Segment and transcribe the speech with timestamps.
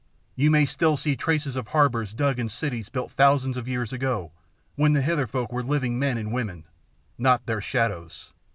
[0.35, 4.31] You may still see traces of harbours dug and cities built thousands of years ago,
[4.73, 6.65] when the Hither folk were living men and women
[7.19, 8.33] not their shadows.